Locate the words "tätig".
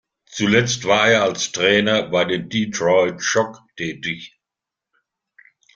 3.77-4.39